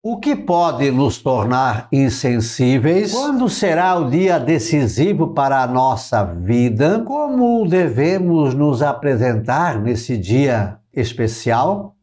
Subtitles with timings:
[0.00, 3.10] O que pode nos tornar insensíveis?
[3.10, 7.02] Quando será o dia decisivo para a nossa vida?
[7.04, 11.96] Como devemos nos apresentar nesse dia especial?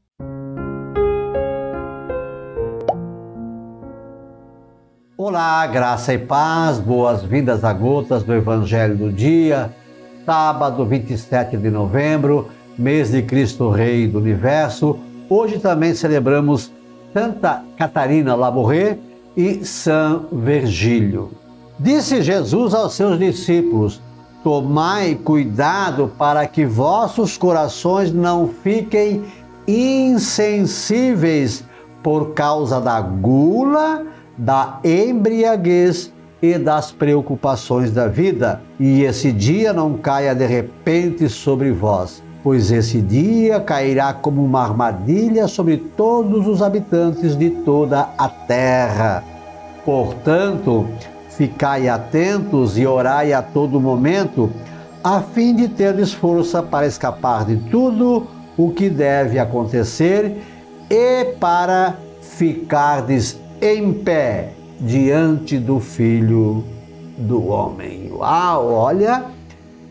[5.18, 9.74] Olá, graça e paz, boas-vindas a gotas do Evangelho do Dia,
[10.26, 15.00] sábado 27 de novembro, mês de Cristo Rei do Universo.
[15.30, 16.75] Hoje também celebramos
[17.16, 18.98] Santa Catarina Labouré
[19.38, 21.32] e São Virgílio.
[21.80, 24.02] Disse Jesus aos seus discípulos:
[24.44, 29.24] Tomai cuidado para que vossos corações não fiquem
[29.66, 31.64] insensíveis
[32.04, 34.06] por causa da gula,
[34.38, 36.12] da embriaguez
[36.42, 42.72] e das preocupações da vida, e esse dia não caia de repente sobre vós pois
[42.72, 49.24] esse dia cairá como uma armadilha sobre todos os habitantes de toda a terra.
[49.84, 50.88] Portanto,
[51.28, 54.52] ficai atentos e orai a todo momento,
[55.04, 60.38] a fim de terdes força para escapar de tudo o que deve acontecer
[60.88, 66.64] e para ficardes em pé diante do Filho
[67.18, 68.12] do Homem.
[68.14, 69.35] Uau, olha!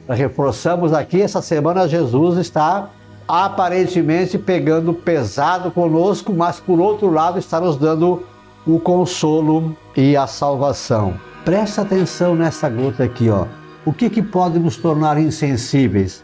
[0.08, 2.91] Reforçamos aqui, essa semana Jesus está
[3.27, 8.22] aparentemente pegando pesado conosco, mas por outro lado está nos dando
[8.66, 11.14] o consolo e a salvação.
[11.44, 13.47] Presta atenção nessa gota aqui, ó.
[13.84, 16.22] O que, que pode nos tornar insensíveis?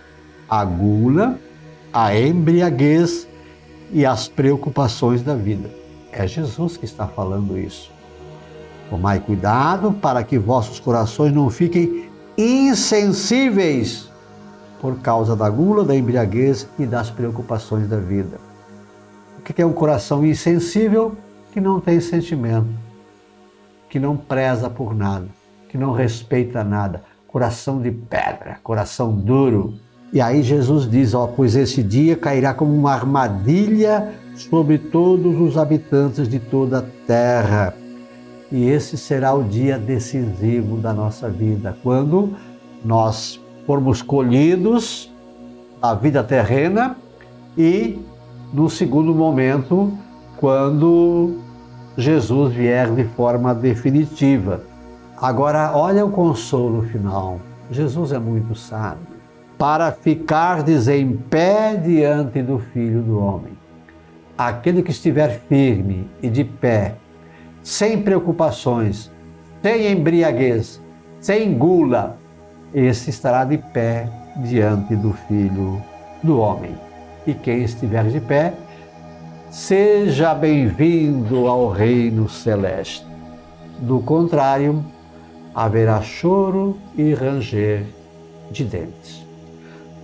[0.49, 1.39] A gula,
[1.93, 3.29] a embriaguez
[3.93, 5.71] e as preocupações da vida.
[6.13, 7.91] É Jesus que está falando isso.
[8.89, 12.10] Tomai cuidado para que vossos corações não fiquem
[12.41, 14.09] insensíveis
[14.81, 18.39] por causa da gula, da embriaguez e das preocupações da vida.
[19.39, 21.15] O que é um coração insensível?
[21.53, 22.69] Que não tem sentimento,
[23.89, 25.27] que não preza por nada,
[25.69, 27.03] que não respeita nada.
[27.27, 29.75] Coração de pedra, coração duro.
[30.13, 35.59] E aí Jesus diz: Ó, pois esse dia cairá como uma armadilha sobre todos os
[35.59, 37.75] habitantes de toda a terra
[38.51, 42.35] e esse será o dia decisivo da nossa vida, quando
[42.85, 45.11] nós formos colhidos
[45.81, 46.97] a vida terrena
[47.57, 47.99] e,
[48.53, 49.93] no segundo momento,
[50.37, 51.39] quando
[51.97, 54.63] Jesus vier de forma definitiva.
[55.17, 57.39] Agora, olha o consolo final.
[57.71, 59.07] Jesus é muito sábio.
[59.57, 63.53] Para ficardes em pé diante do Filho do Homem.
[64.37, 66.95] Aquele que estiver firme e de pé
[67.71, 69.09] sem preocupações,
[69.63, 70.81] sem embriaguez,
[71.21, 72.19] sem gula,
[72.75, 74.09] esse estará de pé
[74.39, 75.81] diante do Filho
[76.21, 76.75] do Homem.
[77.25, 78.55] E quem estiver de pé,
[79.53, 83.07] seja bem-vindo ao reino celeste.
[83.79, 84.85] Do contrário,
[85.55, 87.85] haverá choro e ranger
[88.51, 89.25] de dentes.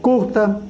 [0.00, 0.62] Curta,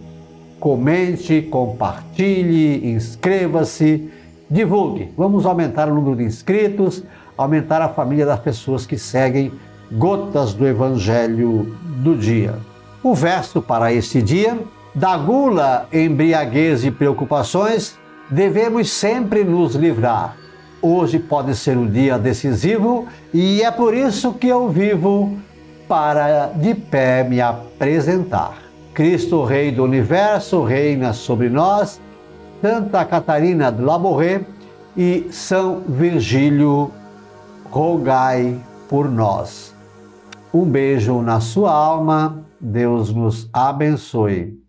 [0.59, 4.11] comente, compartilhe, inscreva-se
[4.51, 5.13] divulgue.
[5.17, 7.03] Vamos aumentar o número de inscritos,
[7.37, 9.53] aumentar a família das pessoas que seguem
[9.93, 12.57] Gotas do Evangelho do Dia.
[13.03, 14.59] O verso para este dia:
[14.95, 17.97] da gula, embriaguez e preocupações,
[18.29, 20.37] devemos sempre nos livrar.
[20.83, 25.37] Hoje pode ser um dia decisivo e é por isso que eu vivo
[25.89, 28.59] para de pé me apresentar.
[28.93, 32.01] Cristo, Rei do Universo, reina sobre nós
[32.61, 34.45] Santa Catarina de Laborré
[34.97, 36.91] e São Virgílio,
[37.71, 38.59] rogai
[38.89, 39.75] por nós.
[40.53, 44.66] Um beijo na sua alma, Deus nos abençoe.